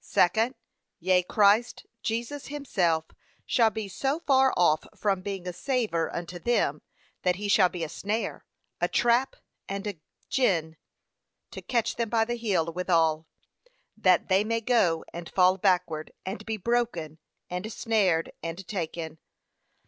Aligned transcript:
Second, 0.00 0.56
Yea 0.98 1.22
Christ 1.22 1.86
Jesus 2.02 2.48
himself 2.48 3.04
shall 3.44 3.70
be 3.70 3.86
so 3.86 4.18
far 4.18 4.52
off 4.56 4.84
from 4.96 5.20
being 5.20 5.46
a 5.46 5.52
savour 5.52 6.12
unto 6.12 6.40
them, 6.40 6.82
that 7.22 7.36
he 7.36 7.46
shall 7.46 7.68
be 7.68 7.84
a 7.84 7.88
snare, 7.88 8.44
a 8.80 8.88
trap 8.88 9.36
and 9.68 9.86
a 9.86 10.00
gin 10.28 10.76
to 11.52 11.62
catch 11.62 11.94
them 11.94 12.08
by 12.08 12.24
the 12.24 12.34
heel 12.34 12.66
withal; 12.72 13.28
that 13.96 14.26
they 14.28 14.42
may 14.42 14.60
go 14.60 15.04
and 15.12 15.28
fall 15.28 15.56
backward, 15.56 16.10
and 16.24 16.44
be 16.44 16.56
broken, 16.56 17.20
and 17.48 17.72
snared, 17.72 18.32
and 18.42 18.66
taken.' 18.66 19.18